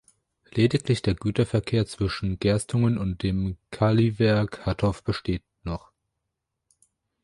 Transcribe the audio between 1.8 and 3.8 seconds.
zwischen Gerstungen und dem